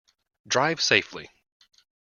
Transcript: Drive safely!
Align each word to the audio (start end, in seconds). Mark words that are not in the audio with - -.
Drive 0.47 0.81
safely! 0.81 1.29